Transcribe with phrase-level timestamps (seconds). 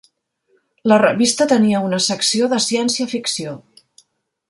[0.91, 3.55] La revista tenia una secció de ciència-ficció.